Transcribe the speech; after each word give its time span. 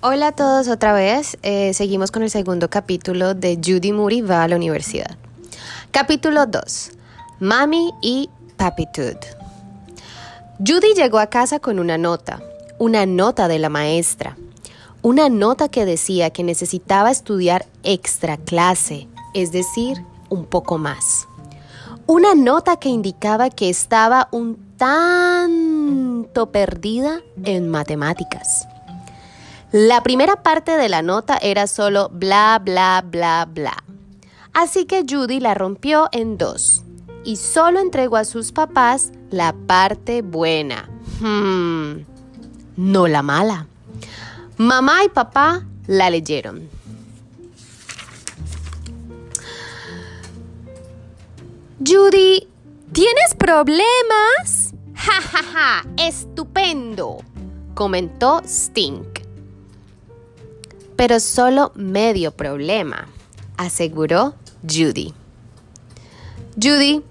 Hola 0.00 0.28
a 0.28 0.32
todos 0.32 0.68
otra 0.68 0.92
vez. 0.92 1.36
Eh, 1.42 1.74
seguimos 1.74 2.12
con 2.12 2.22
el 2.22 2.30
segundo 2.30 2.70
capítulo 2.70 3.34
de 3.34 3.56
Judy 3.56 3.90
Moody 3.90 4.20
va 4.20 4.44
a 4.44 4.48
la 4.48 4.54
universidad. 4.54 5.16
Capítulo 5.90 6.46
2. 6.46 6.90
Mami 7.40 7.90
y 8.00 8.30
Papitude. 8.56 9.18
Judy 10.60 10.94
llegó 10.94 11.18
a 11.18 11.26
casa 11.26 11.58
con 11.58 11.80
una 11.80 11.98
nota, 11.98 12.40
una 12.78 13.06
nota 13.06 13.48
de 13.48 13.58
la 13.58 13.70
maestra, 13.70 14.36
una 15.02 15.28
nota 15.28 15.68
que 15.68 15.84
decía 15.84 16.30
que 16.30 16.44
necesitaba 16.44 17.10
estudiar 17.10 17.66
extra 17.82 18.36
clase, 18.36 19.08
es 19.34 19.50
decir, 19.50 20.04
un 20.28 20.44
poco 20.44 20.78
más. 20.78 21.26
Una 22.06 22.36
nota 22.36 22.76
que 22.76 22.88
indicaba 22.88 23.50
que 23.50 23.68
estaba 23.68 24.28
un 24.30 24.76
tanto 24.76 26.52
perdida 26.52 27.20
en 27.42 27.68
matemáticas. 27.68 28.68
La 29.72 30.02
primera 30.02 30.42
parte 30.42 30.78
de 30.78 30.88
la 30.88 31.02
nota 31.02 31.36
era 31.42 31.66
solo 31.66 32.08
bla, 32.08 32.58
bla, 32.64 33.04
bla, 33.06 33.46
bla. 33.46 33.76
Así 34.54 34.86
que 34.86 35.04
Judy 35.06 35.40
la 35.40 35.52
rompió 35.52 36.08
en 36.10 36.38
dos 36.38 36.84
y 37.22 37.36
solo 37.36 37.78
entregó 37.78 38.16
a 38.16 38.24
sus 38.24 38.50
papás 38.50 39.12
la 39.30 39.52
parte 39.52 40.22
buena. 40.22 40.88
Hmm, 41.20 42.06
no 42.78 43.08
la 43.08 43.22
mala. 43.22 43.66
Mamá 44.56 45.04
y 45.04 45.10
papá 45.10 45.66
la 45.86 46.08
leyeron. 46.08 46.66
Judy, 51.86 52.48
¿tienes 52.92 53.34
problemas? 53.38 54.64
Ja, 54.98 55.22
ja, 55.22 55.42
ja, 55.42 55.84
estupendo, 55.96 57.18
comentó 57.74 58.42
Stink 58.44 59.27
pero 60.98 61.20
solo 61.20 61.70
medio 61.76 62.32
problema, 62.32 63.06
aseguró 63.56 64.34
Judy. 64.68 65.14
Judy, 66.60 67.04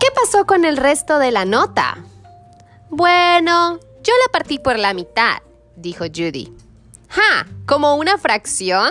¿qué 0.00 0.08
pasó 0.12 0.44
con 0.44 0.64
el 0.64 0.76
resto 0.76 1.20
de 1.20 1.30
la 1.30 1.44
nota? 1.44 1.98
Bueno, 2.90 3.78
yo 4.02 4.12
la 4.24 4.32
partí 4.32 4.58
por 4.58 4.76
la 4.76 4.92
mitad, 4.92 5.36
dijo 5.76 6.06
Judy. 6.06 6.52
¡Ja! 7.08 7.46
¿Como 7.64 7.94
una 7.94 8.18
fracción? 8.18 8.90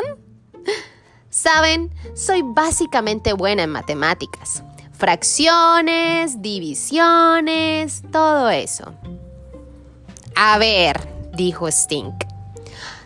Saben, 1.29 1.93
soy 2.15 2.41
básicamente 2.41 3.33
buena 3.33 3.63
en 3.63 3.71
matemáticas. 3.71 4.63
Fracciones, 4.93 6.41
divisiones, 6.41 8.01
todo 8.13 8.49
eso. 8.49 8.93
A 10.37 10.57
ver, 10.57 11.05
dijo 11.33 11.69
Stink. 11.69 12.34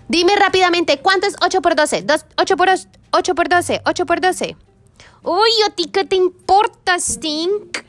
Dime 0.10 0.36
rápidamente, 0.36 0.98
¿cuánto 0.98 1.28
es 1.28 1.36
8 1.40 1.62
por 1.62 1.76
12? 1.76 2.04
8 2.36 2.58
por 2.58 2.68
8 3.12 3.36
por 3.36 3.48
12, 3.48 3.82
8 3.86 4.06
por 4.08 4.20
12. 4.20 4.58
Uy, 5.22 5.50
¿a 5.68 5.70
ti 5.70 5.86
qué 5.86 6.04
te 6.04 6.16
importa, 6.16 6.98
Stink? 6.98 7.84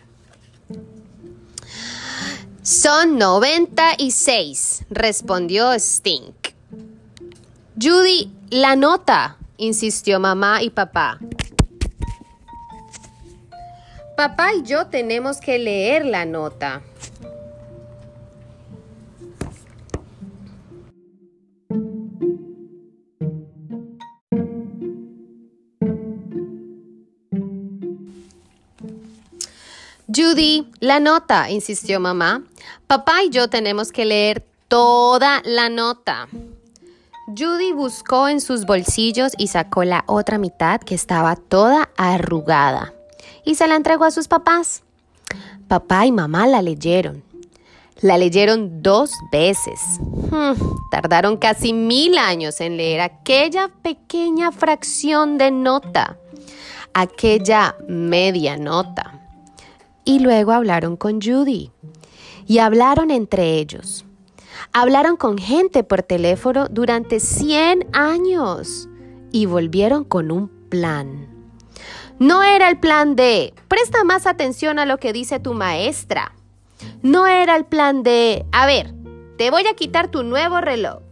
Son 2.62 3.16
96, 3.16 4.84
respondió 4.90 5.72
Stink. 5.78 6.50
Judy, 7.80 8.30
la 8.50 8.76
nota, 8.76 9.38
insistió 9.56 10.20
mamá 10.20 10.62
y 10.62 10.68
papá. 10.68 11.18
Papá 14.14 14.52
y 14.52 14.62
yo 14.62 14.88
tenemos 14.88 15.38
que 15.38 15.58
leer 15.58 16.04
la 16.04 16.26
nota. 16.26 16.82
Judy, 30.12 30.66
la 30.80 30.98
nota, 30.98 31.50
insistió 31.50 32.00
mamá. 32.00 32.42
Papá 32.88 33.22
y 33.22 33.30
yo 33.30 33.48
tenemos 33.48 33.92
que 33.92 34.04
leer 34.04 34.44
toda 34.66 35.40
la 35.44 35.68
nota. 35.68 36.26
Judy 37.28 37.72
buscó 37.72 38.26
en 38.26 38.40
sus 38.40 38.66
bolsillos 38.66 39.32
y 39.38 39.46
sacó 39.46 39.84
la 39.84 40.02
otra 40.08 40.38
mitad 40.38 40.80
que 40.80 40.96
estaba 40.96 41.36
toda 41.36 41.90
arrugada 41.96 42.92
y 43.44 43.54
se 43.54 43.68
la 43.68 43.76
entregó 43.76 44.04
a 44.04 44.10
sus 44.10 44.26
papás. 44.26 44.82
Papá 45.68 46.06
y 46.06 46.10
mamá 46.10 46.48
la 46.48 46.60
leyeron. 46.60 47.22
La 48.00 48.18
leyeron 48.18 48.82
dos 48.82 49.12
veces. 49.30 49.78
Hmm, 50.00 50.54
tardaron 50.90 51.36
casi 51.36 51.72
mil 51.72 52.18
años 52.18 52.60
en 52.60 52.76
leer 52.76 53.02
aquella 53.02 53.68
pequeña 53.68 54.50
fracción 54.50 55.38
de 55.38 55.52
nota, 55.52 56.16
aquella 56.94 57.76
media 57.86 58.56
nota 58.56 59.20
y 60.10 60.18
luego 60.18 60.50
hablaron 60.50 60.96
con 60.96 61.20
Judy. 61.20 61.70
Y 62.44 62.58
hablaron 62.58 63.12
entre 63.12 63.58
ellos. 63.58 64.04
Hablaron 64.72 65.16
con 65.16 65.38
gente 65.38 65.84
por 65.84 66.02
teléfono 66.02 66.66
durante 66.68 67.20
100 67.20 67.86
años 67.92 68.88
y 69.30 69.46
volvieron 69.46 70.02
con 70.02 70.32
un 70.32 70.48
plan. 70.68 71.28
No 72.18 72.42
era 72.42 72.68
el 72.68 72.80
plan 72.80 73.14
de, 73.14 73.54
presta 73.68 74.02
más 74.02 74.26
atención 74.26 74.80
a 74.80 74.84
lo 74.84 74.98
que 74.98 75.12
dice 75.12 75.38
tu 75.38 75.54
maestra. 75.54 76.34
No 77.02 77.28
era 77.28 77.54
el 77.54 77.64
plan 77.64 78.02
de, 78.02 78.44
a 78.50 78.66
ver, 78.66 78.92
te 79.38 79.52
voy 79.52 79.64
a 79.68 79.74
quitar 79.74 80.10
tu 80.10 80.24
nuevo 80.24 80.60
reloj. 80.60 81.02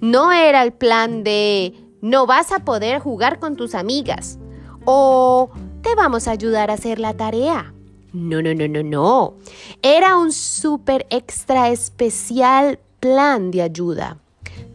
No 0.00 0.32
era 0.32 0.64
el 0.64 0.72
plan 0.72 1.22
de, 1.22 1.72
no 2.00 2.26
vas 2.26 2.50
a 2.50 2.58
poder 2.58 2.98
jugar 2.98 3.38
con 3.38 3.54
tus 3.54 3.76
amigas. 3.76 4.40
O 4.84 5.50
te 5.82 5.94
vamos 5.94 6.26
a 6.26 6.32
ayudar 6.32 6.72
a 6.72 6.74
hacer 6.74 6.98
la 6.98 7.14
tarea. 7.14 7.74
No, 8.14 8.40
no, 8.40 8.54
no, 8.54 8.68
no, 8.68 8.82
no. 8.84 9.34
Era 9.82 10.16
un 10.16 10.32
súper 10.32 11.04
extra 11.10 11.70
especial 11.70 12.78
plan 13.00 13.50
de 13.50 13.60
ayuda. 13.60 14.18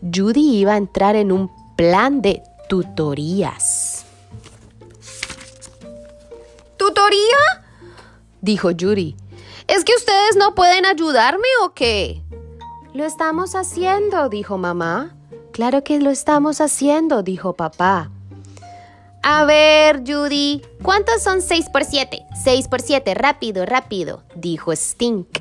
Judy 0.01 0.57
iba 0.57 0.73
a 0.73 0.77
entrar 0.77 1.15
en 1.15 1.31
un 1.31 1.49
plan 1.77 2.21
de 2.21 2.43
tutorías. 2.67 4.05
¿Tutoría? 6.75 7.63
Dijo 8.41 8.71
Judy. 8.77 9.15
¿Es 9.67 9.85
que 9.85 9.93
ustedes 9.95 10.35
no 10.35 10.53
pueden 10.53 10.85
ayudarme 10.85 11.47
o 11.63 11.73
qué? 11.73 12.21
Lo 12.93 13.05
estamos 13.05 13.55
haciendo, 13.55 14.27
dijo 14.27 14.57
mamá. 14.57 15.15
Claro 15.53 15.85
que 15.85 16.01
lo 16.01 16.09
estamos 16.09 16.59
haciendo, 16.59 17.23
dijo 17.23 17.53
papá. 17.53 18.11
A 19.21 19.45
ver, 19.45 20.03
Judy, 20.07 20.61
¿cuántos 20.81 21.21
son 21.21 21.41
6 21.41 21.69
por 21.69 21.83
7? 21.83 22.25
6 22.43 22.67
por 22.67 22.81
7, 22.81 23.13
rápido, 23.13 23.65
rápido, 23.65 24.23
dijo 24.35 24.73
Stink. 24.75 25.39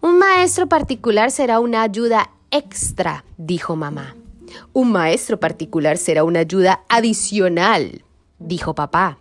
Un 0.00 0.18
maestro 0.18 0.68
particular 0.68 1.30
será 1.30 1.60
una 1.60 1.82
ayuda 1.82 2.30
extra, 2.50 3.24
dijo 3.36 3.74
mamá. 3.74 4.14
Un 4.72 4.92
maestro 4.92 5.40
particular 5.40 5.96
será 5.96 6.24
una 6.24 6.40
ayuda 6.40 6.82
adicional, 6.88 8.04
dijo 8.38 8.74
papá. 8.74 9.18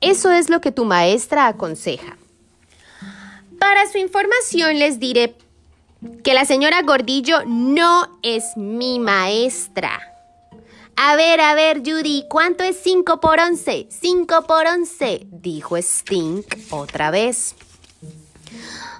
Eso 0.00 0.30
es 0.30 0.48
lo 0.48 0.60
que 0.60 0.72
tu 0.72 0.84
maestra 0.84 1.48
aconseja. 1.48 2.16
Para 3.58 3.90
su 3.90 3.98
información 3.98 4.78
les 4.78 5.00
diré 5.00 5.36
que 6.22 6.32
la 6.32 6.44
señora 6.44 6.82
Gordillo 6.82 7.38
no 7.44 8.18
es 8.22 8.56
mi 8.56 9.00
maestra. 9.00 10.17
A 11.00 11.14
ver, 11.14 11.40
a 11.40 11.54
ver, 11.54 11.82
Judy, 11.86 12.24
¿cuánto 12.28 12.64
es 12.64 12.76
5 12.82 13.20
por 13.20 13.38
11? 13.38 13.86
5 13.88 14.42
por 14.48 14.66
11, 14.66 15.28
dijo 15.30 15.80
Stink 15.80 16.44
otra 16.70 17.12
vez. 17.12 17.54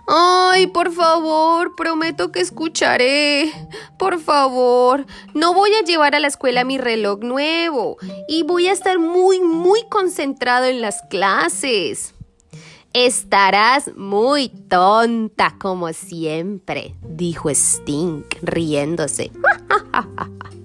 Ay, 0.07 0.69
por 0.69 0.93
favor, 0.93 1.75
prometo 1.75 2.31
que 2.31 2.39
escucharé. 2.39 3.53
Por 3.99 4.21
favor, 4.21 5.07
no 5.35 5.55
voy 5.55 5.75
a 5.75 5.83
llevar 5.83 6.15
a 6.15 6.21
la 6.21 6.29
escuela 6.29 6.63
mi 6.63 6.79
reloj 6.79 7.19
nuevo 7.25 7.97
y 8.29 8.45
voy 8.45 8.69
a 8.69 8.73
estar 8.73 9.01
muy, 9.01 9.41
muy 9.41 9.83
concentrado 9.89 10.67
en 10.67 10.81
las 10.81 11.03
clases. 11.11 12.15
Estarás 12.93 13.91
muy 13.97 14.51
tonta 14.51 15.57
como 15.59 15.93
siempre, 15.93 16.95
dijo 17.03 17.53
Stink, 17.53 18.37
riéndose. 18.41 19.33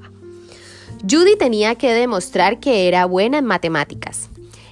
Judy 1.09 1.35
tenía 1.37 1.75
que 1.75 1.93
demostrar 1.93 2.59
que 2.59 2.87
era 2.87 3.05
buena 3.05 3.37
en 3.37 3.45
matemáticas. 3.45 4.29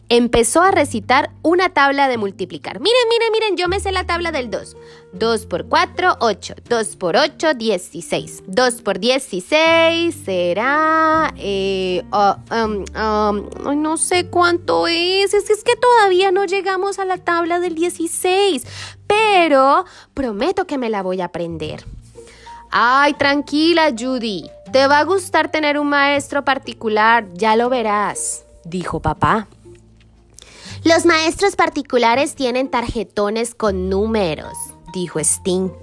Empezó 0.08 0.62
a 0.62 0.72
recitar 0.72 1.32
una 1.42 1.70
tabla 1.70 2.10
de 2.10 2.18
multiplicar. 2.18 2.82
Miren, 2.82 3.08
miren, 3.10 3.32
miren, 3.32 3.58
yo 3.58 3.70
me 3.70 3.80
sé 3.80 3.94
la 3.94 4.06
tabla 4.06 4.34
del 4.34 4.50
2. 4.50 4.76
2 5.14 5.46
por 5.46 5.68
4, 5.68 6.18
8. 6.20 6.56
2 6.68 6.96
por 6.98 7.16
8, 7.16 7.54
16. 7.54 8.44
2 8.46 8.82
por 8.82 9.00
16 9.00 10.14
será... 10.14 11.34
Eh, 11.38 12.04
oh, 12.12 12.36
um, 12.52 12.84
um, 12.94 13.82
no 13.82 13.96
sé 13.96 14.28
cuánto 14.28 14.88
es. 14.88 15.34
es. 15.34 15.50
Es 15.50 15.64
que 15.64 15.78
todavía 15.78 16.32
no 16.32 16.44
llegamos 16.44 17.00
a 17.00 17.06
la 17.06 17.18
tabla 17.18 17.62
del 17.62 17.76
16. 17.76 18.68
Pero 19.08 19.86
prometo 20.14 20.68
que 20.68 20.78
me 20.78 20.90
la 20.90 21.04
voy 21.04 21.22
a 21.22 21.26
aprender. 21.26 21.86
Ay, 22.70 23.14
tranquila, 23.14 23.94
Judy. 23.98 24.50
Te 24.72 24.88
va 24.88 25.00
a 25.00 25.04
gustar 25.04 25.52
tener 25.52 25.78
un 25.78 25.90
maestro 25.90 26.46
particular, 26.46 27.28
ya 27.34 27.58
lo 27.58 27.70
verás, 27.70 28.46
dijo 28.64 29.02
papá. 29.02 29.50
Los 30.86 31.06
maestros 31.06 31.58
particulares 31.58 32.36
tienen 32.36 32.70
tarjetones 32.70 33.54
con 33.54 33.90
números, 33.90 34.54
dijo 34.94 35.22
Stink. 35.22 35.74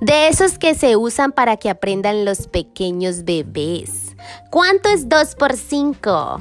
De 0.00 0.28
esos 0.28 0.58
que 0.58 0.74
se 0.74 0.94
usan 0.94 1.32
para 1.32 1.56
que 1.56 1.70
aprendan 1.70 2.26
los 2.26 2.46
pequeños 2.46 3.24
bebés. 3.24 4.14
¿Cuánto 4.50 4.90
es 4.90 5.08
2 5.08 5.36
por 5.36 5.56
5? 5.56 6.40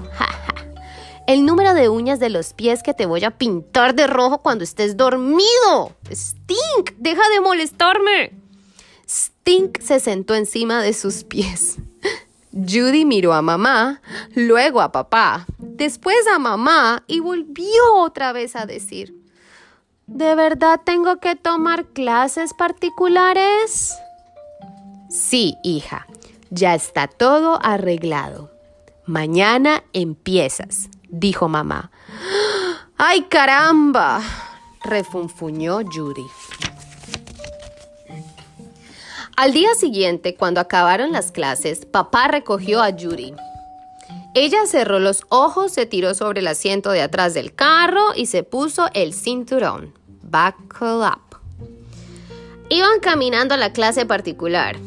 El 1.27 1.45
número 1.45 1.73
de 1.73 1.87
uñas 1.87 2.19
de 2.19 2.29
los 2.29 2.53
pies 2.53 2.83
que 2.83 2.93
te 2.93 3.05
voy 3.05 3.23
a 3.23 3.31
pintar 3.31 3.95
de 3.95 4.07
rojo 4.07 4.39
cuando 4.41 4.65
estés 4.65 4.97
dormido. 4.97 5.95
Stink, 6.11 6.91
deja 6.97 7.21
de 7.29 7.39
molestarme. 7.39 8.33
Stink 9.09 9.79
se 9.79 10.01
sentó 10.01 10.35
encima 10.35 10.81
de 10.81 10.91
sus 10.91 11.23
pies. 11.23 11.77
Judy 12.53 13.05
miró 13.05 13.33
a 13.33 13.41
mamá, 13.41 14.01
luego 14.35 14.81
a 14.81 14.91
papá, 14.91 15.45
después 15.57 16.27
a 16.27 16.39
mamá 16.39 17.03
y 17.07 17.19
volvió 17.19 17.95
otra 17.95 18.31
vez 18.31 18.55
a 18.55 18.65
decir, 18.65 19.23
¿De 20.05 20.35
verdad 20.35 20.81
tengo 20.83 21.19
que 21.19 21.35
tomar 21.35 21.85
clases 21.85 22.53
particulares? 22.53 23.93
Sí, 25.09 25.55
hija, 25.63 26.07
ya 26.49 26.75
está 26.75 27.07
todo 27.07 27.57
arreglado. 27.63 28.51
Mañana 29.05 29.83
empiezas, 29.93 30.89
dijo 31.07 31.47
mamá. 31.47 31.89
¡Ay, 32.97 33.23
caramba! 33.23 34.21
refunfuñó 34.83 35.79
Judy. 35.83 36.25
Al 39.43 39.51
día 39.51 39.75
siguiente, 39.75 40.35
cuando 40.35 40.61
acabaron 40.61 41.11
las 41.11 41.33
clases, 41.33 41.85
papá 41.85 42.29
recogió 42.29 42.81
a 42.81 42.93
Judy. 42.93 43.33
Ella 44.33 44.65
cerró 44.65 44.99
los 44.99 45.25
ojos, 45.27 45.73
se 45.73 45.85
tiró 45.85 46.13
sobre 46.13 46.39
el 46.39 46.47
asiento 46.47 46.91
de 46.91 47.01
atrás 47.01 47.33
del 47.33 47.53
carro 47.53 48.15
y 48.15 48.27
se 48.27 48.43
puso 48.43 48.87
el 48.93 49.13
cinturón. 49.13 49.93
Buckle 50.21 51.05
up. 51.05 51.39
Iban 52.69 53.01
caminando 53.01 53.55
a 53.55 53.57
la 53.57 53.73
clase 53.73 54.05
particular. 54.05 54.77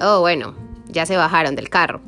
Oh, 0.00 0.20
bueno, 0.20 0.54
ya 0.86 1.04
se 1.04 1.16
bajaron 1.16 1.56
del 1.56 1.68
carro. 1.68 2.00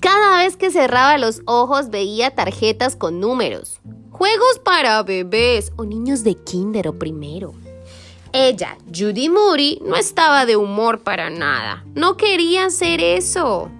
Cada 0.00 0.38
vez 0.38 0.56
que 0.56 0.70
cerraba 0.70 1.18
los 1.18 1.42
ojos 1.44 1.90
veía 1.90 2.34
tarjetas 2.34 2.96
con 2.96 3.20
números. 3.20 3.78
Juegos 4.10 4.58
para 4.64 5.02
bebés 5.02 5.70
o 5.76 5.84
niños 5.84 6.24
de 6.24 6.34
kinder 6.34 6.88
o 6.88 6.98
primero. 6.98 7.52
Ella, 8.32 8.78
Judy 8.86 9.28
Moody, 9.28 9.80
no 9.84 9.96
estaba 9.96 10.46
de 10.46 10.56
humor 10.56 11.00
para 11.00 11.30
nada. 11.30 11.84
No 11.94 12.16
quería 12.16 12.66
hacer 12.66 13.00
eso. 13.00 13.70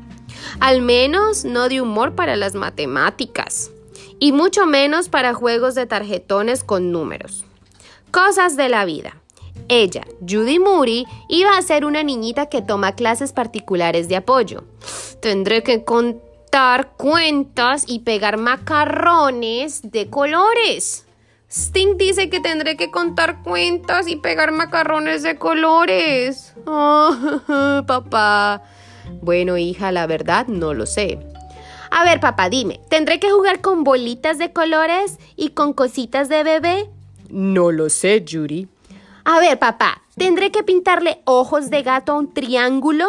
Al 0.59 0.83
menos 0.83 1.45
no 1.45 1.69
de 1.69 1.81
humor 1.81 2.15
para 2.15 2.35
las 2.35 2.55
matemáticas. 2.55 3.71
Y 4.19 4.33
mucho 4.33 4.67
menos 4.67 5.09
para 5.09 5.35
juegos 5.35 5.75
de 5.75 5.87
tarjetones 5.87 6.65
con 6.65 6.91
números. 6.91 7.45
Cosas 8.11 8.57
de 8.57 8.69
la 8.69 8.85
vida. 8.85 9.17
Ella, 9.69 10.03
Judy 10.21 10.59
Moody, 10.59 11.07
iba 11.29 11.57
a 11.57 11.63
ser 11.63 11.85
una 11.85 12.03
niñita 12.03 12.47
que 12.47 12.61
toma 12.61 12.97
clases 12.97 13.33
particulares 13.33 14.09
de 14.09 14.17
apoyo. 14.17 14.65
Tendré 15.21 15.63
que 15.63 15.85
contar 15.85 16.95
cuentas 16.97 17.85
y 17.87 18.01
pegar 18.01 18.37
macarrones 18.37 19.83
de 19.93 20.11
colores. 20.11 21.07
Sting 21.51 21.97
dice 21.97 22.31
que 22.31 22.39
tendré 22.39 22.77
que 22.77 22.93
contar 22.93 23.43
cuentas 23.43 24.07
y 24.07 24.15
pegar 24.15 24.53
macarrones 24.53 25.25
de 25.25 25.37
colores. 25.37 26.55
Oh, 26.65 27.83
papá. 27.89 28.63
Bueno, 29.21 29.59
hija, 29.59 29.91
la 29.91 30.07
verdad 30.07 30.47
no 30.47 30.75
lo 30.75 30.87
sé. 30.87 31.19
A 31.91 32.05
ver, 32.05 32.21
papá, 32.21 32.49
dime, 32.49 32.81
¿tendré 32.89 33.19
que 33.19 33.33
jugar 33.33 33.61
con 33.61 33.83
bolitas 33.83 34.39
de 34.39 34.53
colores 34.53 35.19
y 35.35 35.51
con 35.51 35.73
cositas 35.73 36.29
de 36.29 36.45
bebé? 36.45 36.89
No 37.29 37.73
lo 37.73 37.89
sé, 37.89 38.25
Judy. 38.29 38.69
A 39.25 39.41
ver, 39.41 39.59
papá, 39.59 40.03
¿tendré 40.17 40.53
que 40.53 40.63
pintarle 40.63 41.21
ojos 41.25 41.69
de 41.69 41.83
gato 41.83 42.13
a 42.13 42.19
un 42.19 42.33
triángulo? 42.33 43.07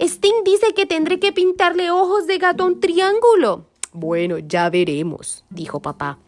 Sting 0.00 0.42
dice 0.42 0.72
que 0.74 0.86
tendré 0.86 1.20
que 1.20 1.32
pintarle 1.32 1.90
ojos 1.90 2.26
de 2.26 2.38
gato 2.38 2.64
a 2.64 2.66
un 2.66 2.80
triángulo. 2.80 3.66
Bueno, 3.92 4.38
ya 4.38 4.70
veremos, 4.70 5.44
dijo 5.50 5.80
papá. 5.80 6.18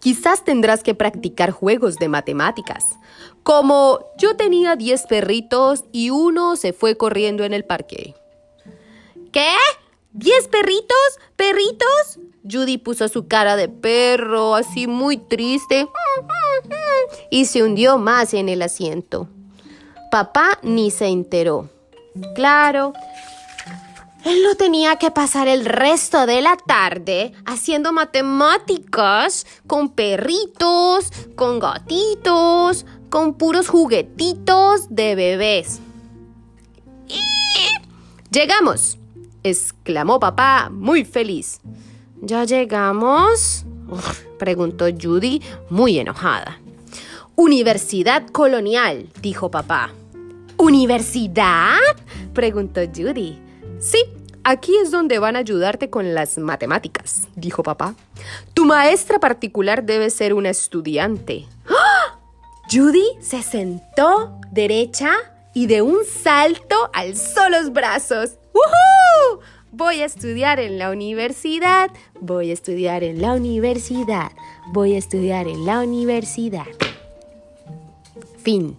Quizás 0.00 0.44
tendrás 0.44 0.82
que 0.82 0.94
practicar 0.94 1.50
juegos 1.50 1.96
de 1.96 2.08
matemáticas, 2.08 2.98
como 3.42 4.00
yo 4.18 4.36
tenía 4.36 4.76
10 4.76 5.06
perritos 5.06 5.84
y 5.92 6.10
uno 6.10 6.56
se 6.56 6.72
fue 6.72 6.96
corriendo 6.96 7.44
en 7.44 7.52
el 7.54 7.64
parque. 7.64 8.14
¿Qué? 9.32 9.52
¿Diez 10.12 10.48
perritos? 10.48 11.18
¿Perritos? 11.36 12.18
Judy 12.50 12.78
puso 12.78 13.08
su 13.08 13.28
cara 13.28 13.56
de 13.56 13.68
perro, 13.68 14.54
así 14.54 14.86
muy 14.86 15.18
triste, 15.18 15.86
y 17.30 17.44
se 17.44 17.62
hundió 17.62 17.98
más 17.98 18.32
en 18.34 18.48
el 18.48 18.62
asiento. 18.62 19.28
Papá 20.10 20.58
ni 20.62 20.90
se 20.90 21.06
enteró. 21.06 21.68
Claro, 22.34 22.94
él 24.28 24.42
no 24.42 24.54
tenía 24.56 24.96
que 24.96 25.10
pasar 25.10 25.48
el 25.48 25.64
resto 25.64 26.26
de 26.26 26.42
la 26.42 26.56
tarde 26.56 27.32
haciendo 27.46 27.92
matemáticas 27.92 29.46
con 29.66 29.88
perritos, 29.88 31.10
con 31.34 31.58
gatitos, 31.58 32.84
con 33.08 33.34
puros 33.34 33.68
juguetitos 33.68 34.88
de 34.90 35.14
bebés. 35.14 35.80
¡Llegamos! 38.30 38.98
exclamó 39.42 40.20
papá 40.20 40.68
muy 40.70 41.04
feliz. 41.04 41.60
¿Ya 42.20 42.44
llegamos? 42.44 43.64
preguntó 44.38 44.86
Judy 44.90 45.40
muy 45.70 45.98
enojada. 45.98 46.60
Universidad 47.34 48.26
colonial, 48.26 49.08
dijo 49.22 49.50
papá. 49.50 49.92
¿Universidad? 50.58 51.78
preguntó 52.34 52.82
Judy. 52.94 53.38
Sí, 53.78 53.98
aquí 54.48 54.76
es 54.78 54.90
donde 54.90 55.18
van 55.18 55.36
a 55.36 55.40
ayudarte 55.40 55.90
con 55.90 56.14
las 56.14 56.38
matemáticas, 56.38 57.28
dijo 57.36 57.62
papá. 57.62 57.94
Tu 58.54 58.64
maestra 58.64 59.18
particular 59.18 59.84
debe 59.84 60.08
ser 60.08 60.32
una 60.32 60.48
estudiante. 60.48 61.46
¡Ah! 61.68 62.18
Judy 62.70 63.04
se 63.20 63.42
sentó 63.42 64.40
derecha 64.50 65.10
y 65.54 65.66
de 65.66 65.82
un 65.82 65.98
salto 66.04 66.90
alzó 66.94 67.48
los 67.50 67.72
brazos. 67.72 68.38
¡Woohoo! 68.54 69.40
Voy 69.70 70.00
a 70.00 70.06
estudiar 70.06 70.60
en 70.60 70.78
la 70.78 70.90
universidad, 70.90 71.90
voy 72.20 72.50
a 72.50 72.54
estudiar 72.54 73.04
en 73.04 73.20
la 73.20 73.34
universidad, 73.34 74.32
voy 74.72 74.94
a 74.94 74.98
estudiar 74.98 75.46
en 75.46 75.66
la 75.66 75.80
universidad. 75.80 76.66
Fin. 78.42 78.78